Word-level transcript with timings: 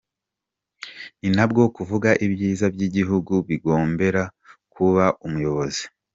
Nti 1.17 1.27
ntabwo 1.35 1.61
kuvuga 1.75 2.09
ibyiza 2.25 2.65
by’igihugu 2.75 3.33
bigombera 3.47 4.23
kuba 4.73 5.05
umuyobozi. 5.25 5.83